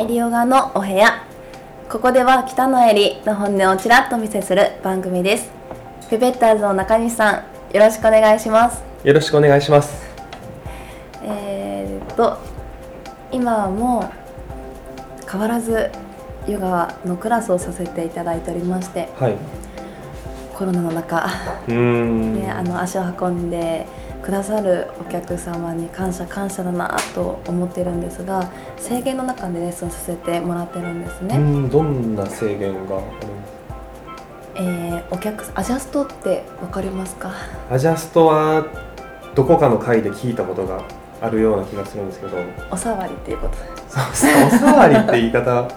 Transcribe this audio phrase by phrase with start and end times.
[0.00, 1.26] エリオガのお部屋。
[1.90, 5.50] ここでは北のエリの本音をちらっとお見せする番組です。
[6.08, 7.34] ペペッターズの中西さん
[7.74, 8.82] よろしくお願いします。
[9.04, 10.08] よろしくお願いします。
[11.22, 12.38] えー、っと
[13.30, 14.10] 今はも
[15.20, 15.90] う変わらず
[16.48, 19.10] ヨガのクラスをさせていただいておりまして。
[19.18, 19.36] はい。
[20.54, 21.28] コロナの中。
[21.68, 23.86] ね、あの足を運んで
[24.30, 32.98] くださるお客様に感謝感謝だなと思っているんですが制限の中でレッスンさせてもらってるんですうね、んどんな制限が？
[32.98, 33.04] ある
[34.54, 37.32] えーお客アジャストって分かりますか？
[37.72, 38.66] アジャストは
[39.34, 40.84] どこかの回で聞いたことが
[41.20, 42.36] あるような気がするんですけど。
[42.70, 43.54] お触りっていうこと。
[43.88, 45.62] そうそうお触りって言い方。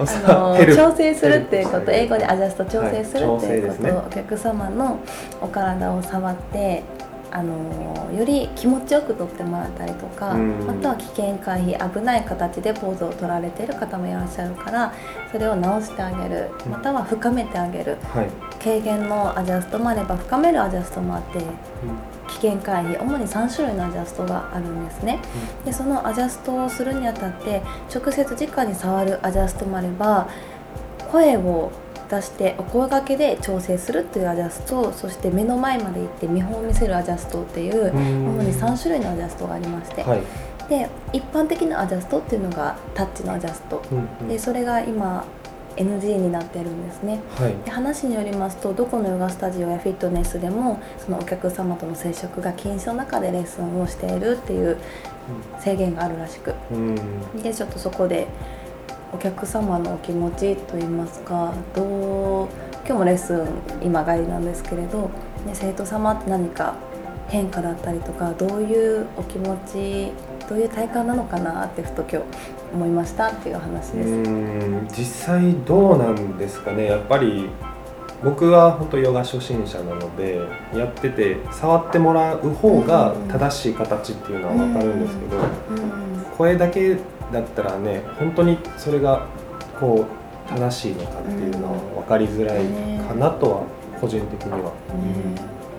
[0.00, 1.92] おあさの調整するっていうこと。
[1.92, 4.98] 英語でアジャスト調整するはいっていうこと、お客様の
[5.42, 6.82] お体を触って
[7.34, 10.66] あのより気持ちよくとってもらったりとかうん。
[10.66, 14.92] または危険回避危ない形でポーズを取られている方もいらっしゃるから
[15.30, 16.72] それを直してあげるうん。
[16.72, 17.96] または深めてあげる。
[18.02, 18.30] はい、
[18.62, 21.38] 軽減のアジャストもあれば深めるアジャストもあって
[22.28, 25.18] 危険回避主に3種類のアジャストがあるんですね。
[25.64, 27.62] でそのアジャストをするにあたって
[27.94, 30.28] 直接直に触るアジャストもあれば
[31.10, 31.70] 声を
[32.12, 38.36] 出してお声掛けで調整するっていうアジャストそして目の前まで行って見本を見せるアジャストっていううん。
[38.38, 40.22] 主に3種類のアジャストがありまして、はい。
[40.68, 43.82] で一般的なアジャストっていうのがタッチのアジャスト。
[43.90, 44.28] うんうん。
[44.28, 45.24] でそれが今
[45.76, 47.20] NG になってるんですね。
[47.36, 47.54] はい。
[47.64, 54.76] で話によりますとどこのヨガスタジオやフィットネスでもそのお客様との接触が禁止の中でレッスンをしているっていう
[55.60, 56.54] 制限があるらしく。
[56.70, 57.42] うん。
[57.42, 58.26] でちょっとそこで
[59.12, 62.48] お客様のお気持ちといいますかどう
[62.84, 63.46] 今日もレッスン
[63.82, 65.10] 今帰りなんですけれど、
[65.46, 66.74] ね、生徒様って何か
[67.28, 70.12] 変化だったりとかどういうお気持ち
[70.48, 72.16] どういう体感なのかなってふと今日
[72.74, 74.08] 思いましたっていう話うです。
[74.30, 76.86] ん実際どうなんですかね。
[76.86, 77.48] やっぱり
[78.24, 80.40] 僕は本当ヨガ初心者なので
[80.74, 86.24] やってて触ってもらう方が正しい形っていうのは分かるんですけど、うん。
[86.36, 86.96] 声だけ
[87.32, 89.26] だったらね本当にそれが
[89.80, 92.64] こう正しいのかっていうのは分かりづらい
[93.08, 93.62] かなとは
[94.00, 94.72] 個人的には。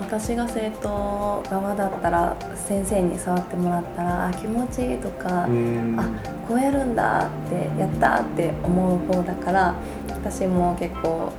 [0.00, 5.96] 私が生徒側だったら先生に触ってもらったらあ気持ちいいとか、うん。
[5.98, 6.08] あ
[6.46, 9.74] こうやるんだってやったって思う方だから
[10.08, 11.30] 私も結構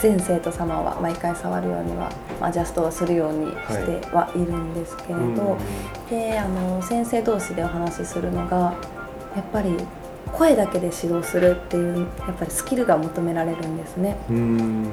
[0.00, 2.10] 全生徒様は毎回触るようには
[2.40, 5.36] アジャストをするようにしてはいるんですけれど、うん。
[6.10, 8.74] であの先生同士でお話しするのが
[9.36, 9.76] やっぱり
[10.32, 14.16] 声だけで指導するっていうやっぱりスキルが求められるんですね。
[14.28, 14.90] うん。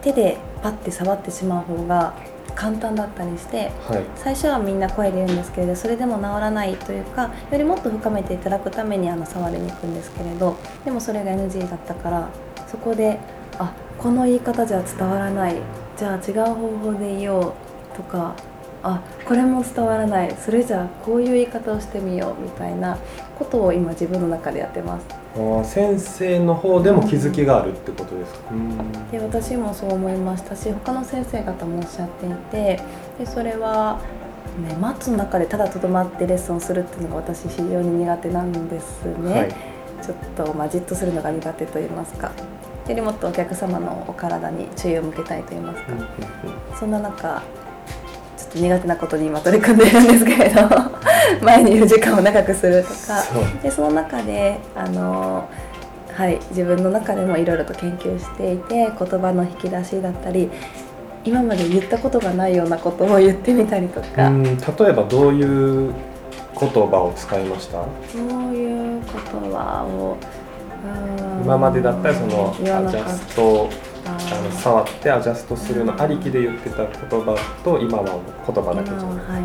[0.00, 2.14] 手でパッて触ってしまう方が
[2.54, 4.04] 簡単だったりしてはい。
[4.16, 12.28] 最初はみんな声で言うんですけれどそれでも治らないというかよりもっと深めていただくためにあの触りに行くんですけれどでもそれが NG だったから
[12.66, 13.18] そこで
[13.58, 15.56] あこの言い方じゃ伝わらない。
[15.96, 17.52] じゃあ違う方法で言おう
[17.94, 18.34] とか
[18.82, 20.34] あこれも伝わらない。
[20.36, 22.98] それじゃあこういう言い方をしてみようみたいな
[23.38, 25.06] ことを今自分の中でやってます。
[25.34, 28.40] あー先生の方でも気づきがあるってことですか？
[28.52, 29.10] うん。
[29.10, 32.82] で私もそう思いましたし他の先生方もおっしゃっていて
[33.18, 34.00] でそれは、
[34.66, 39.50] ね、マッツの中でただとどまってレッスンをするっていうのが私非常に苦手なんですね、はい。
[40.02, 42.32] ちょっと、まあ、じっとするのが苦手と言いますか。
[42.88, 45.92] よりもっとお客様のお体に注意を向けたいと言いますか、
[46.80, 47.42] そんな中
[48.50, 50.60] っと苦手なことに今取り組んでいるんですけれど。
[51.42, 52.94] 前にいる時間を長くするとか。
[52.94, 53.44] そう。
[53.62, 55.48] でその中であの、
[56.12, 60.50] はい、自分の中でもいろいろと研究していて言葉の引き出しだったり
[61.24, 64.56] 今まで言ったことがないようなことを言ってみたりとか、うん例
[64.88, 65.94] えばどういう
[66.58, 67.84] 言葉を使いました？
[68.12, 68.22] そう
[68.54, 69.02] いう言
[69.50, 70.16] 葉を
[71.38, 71.44] うん。
[71.44, 73.70] 今までだったらそのアジャスト
[74.40, 79.04] の触ってアジャストするのありきで言ってた言葉と今は言葉だけじゃない。
[79.04, 79.42] 今ははい。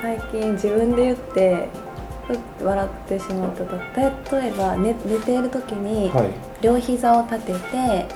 [0.00, 1.68] 最近自分で言って
[2.62, 3.76] 笑ってしまったと
[4.36, 6.30] 例えば寝寝ている時に、はい。
[6.62, 8.06] 両膝を立てて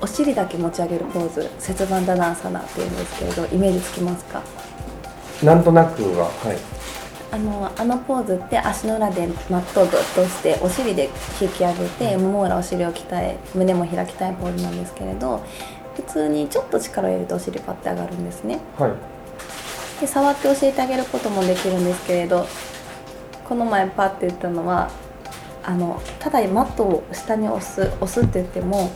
[0.00, 4.42] お尻だけ持ち上げるポーズ節番ダナンサナっていうんですけれどイメージつきますか？
[5.44, 6.58] なんとなくははい
[7.32, 11.08] あのあのポーズって足の裏でマットをグッとしてお尻で
[11.40, 15.42] 引き上げてもも裏お尻を鍛え胸も開きたいポーズなんですけれど
[15.96, 18.60] 普通にちょっと力を入れてお尻パッて上がるんですね。
[18.78, 18.92] はい。
[20.00, 22.46] で触って教えてあげることもできるんですけれど
[23.48, 24.90] この前パッて言ったのは
[25.64, 28.90] あのただマットを下に押す押すって言っても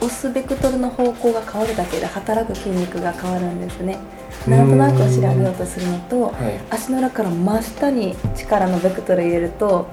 [0.00, 3.98] 押すベクトルの方向が変わるだけで働く筋肉が変わるんですね。
[4.46, 6.60] なんとなくお尻上げようとするのとはい。
[6.70, 9.86] 足の裏から真下に力のベクトル入れると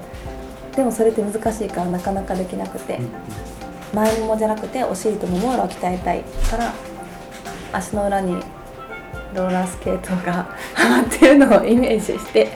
[0.76, 3.08] でもそれって難しいからなかなかできなくて、うん
[3.94, 6.74] 前ももじゃなくてお尻ともも裏を鍛えたいから
[7.72, 8.32] 足の裏に
[9.34, 10.32] ローラースケートが
[10.74, 12.48] はま ってるのをイメージして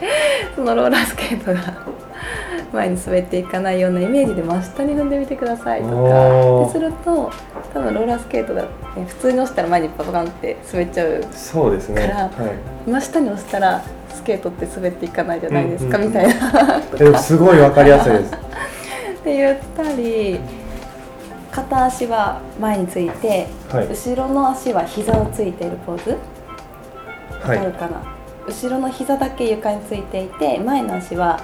[0.53, 1.77] そのローラースケートが
[2.71, 7.31] 前に滑っていかないようなイメージで真下に踏んでみてくださいとかですると
[7.73, 8.69] 多分ローラースケートが、ね、
[9.07, 12.01] 普通に押したら前にパパカンって滑っちゃうそうですね。
[12.01, 12.89] からはい。
[12.89, 13.83] 真下に押したら
[14.13, 18.33] スケートって滑っていかないじゃないですか、みたいなえすごいわかりやすいです。
[18.33, 18.37] っ
[19.23, 20.39] て言ったり
[21.51, 26.11] 片足は前について、はい後ろの足は膝をついているポーズ？
[26.11, 26.17] わ
[27.41, 27.57] はい。
[27.57, 28.01] かるかな、
[28.47, 31.39] 後ろの膝だけ床についていて前の足は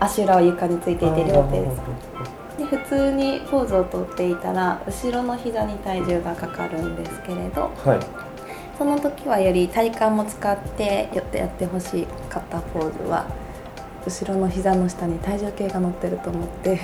[0.00, 8.28] 足裏は床についていて両手ですで普通にポーズをとっていたら後ろの膝に体重がかかるんですけれどはい。
[8.76, 13.26] その時はより体幹も使ってやってやってほしかったポーズは
[14.06, 16.80] 後ろの膝の下に体重計が乗ってると思って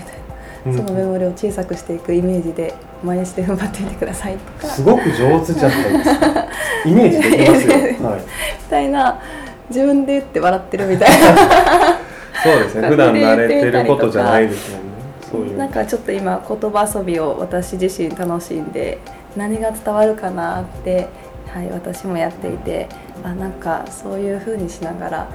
[0.64, 2.74] そのメモリを小さくしていくイメージで
[3.04, 6.48] 前足で踏ん張ってみてくださいとかすごく上手じゃないですか。
[6.86, 7.74] イメージできますよ。
[8.08, 8.20] はい。
[8.20, 9.20] みたいな
[9.68, 11.98] 自分で言って笑ってるみたいな
[12.44, 12.88] そうですね。
[12.88, 14.88] 普段慣れてることじゃないですもんね。
[15.30, 15.56] そういう。
[15.56, 18.98] なんかちょっと今言葉遊びを私自身楽しんで
[19.34, 21.08] 何が伝わるかなって、
[21.48, 22.88] はい、私もやっていて
[23.22, 25.28] あなんかそういう風にしながら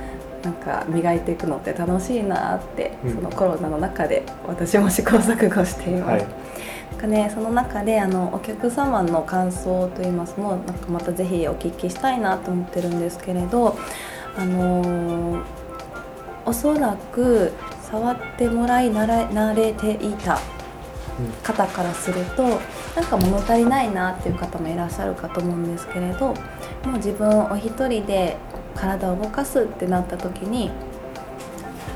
[0.44, 6.12] なんか磨いていくのって楽しいなって、うんそのコロナの中で私も試行錯誤しています。
[6.12, 6.26] はい。
[6.92, 13.78] なんかね、その中であのお客様の感想といいますのをなんかまたぜひお聞きしたいなと思ってるんですけれど、
[14.38, 15.59] あのー
[16.50, 17.54] おそらく
[17.92, 20.40] 触ってもらい慣れていた
[21.44, 22.44] 方からすると
[22.96, 26.34] なんか物足りないなっていう方もいらっしゃるかと思うんですけれども
[26.86, 28.36] う自分お一人で
[28.74, 30.72] 体を動かすってなった時に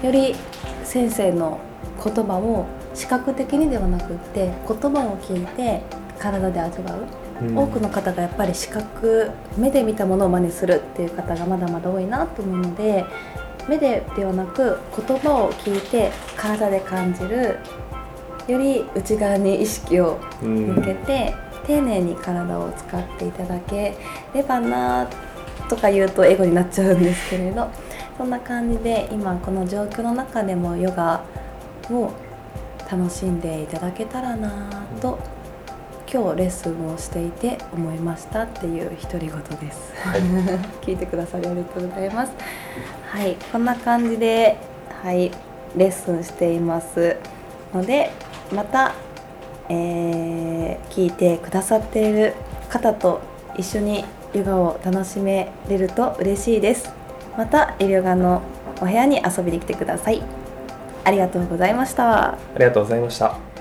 [0.04, 0.36] より
[0.84, 1.60] 先生の
[2.04, 5.82] 言葉を視覚的にではなくって言葉を聞いて
[6.20, 6.96] 体で味わ
[7.42, 7.58] う、うん。
[7.58, 13.04] 多くの方がやっぱり視覚目で見たものを真似するっていう方がまだまだ多いなと思うので
[13.68, 17.60] 目でではなく言葉を聞いて体で感じる
[18.48, 21.34] より内側に意識をうん向けて、
[21.66, 23.96] 丁寧に体を使っていただけ
[24.34, 25.08] ればな
[25.70, 27.70] とか言うとエゴになっちゃうんですけれど
[28.18, 31.24] そんな感じで今この状況の中でもヨガ
[31.90, 32.12] を
[32.92, 35.18] 楽しんでいただけたらなと
[36.14, 39.94] 今日レッスンをしていて思いましたっていう独り言です。
[39.96, 40.22] はい
[40.86, 42.32] 聞いてくださりありがとうございます。
[43.10, 44.58] はい、こんな感じで、
[45.02, 45.32] はい、
[45.76, 47.18] レッスンしています
[47.74, 48.12] ので、
[48.54, 48.94] また、
[49.70, 50.54] えー
[50.94, 52.34] 聞いてくださっている
[52.70, 53.20] 方と
[53.58, 56.94] 一緒にヨガを楽しめれると嬉しいです。
[57.36, 58.42] また、イリヨガの
[58.82, 60.22] お部屋に遊びに来てください。
[61.04, 62.34] ありがとうございました。
[62.34, 63.53] ありがとうございました。